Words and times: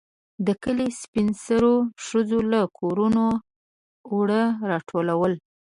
د 0.47 0.49
کلي 0.63 0.89
سپين 1.01 1.27
سرو 1.43 1.73
ښځو 2.05 2.39
له 2.51 2.61
کورونو 2.79 3.25
اوړه 4.11 4.43
راټولول. 4.69 5.33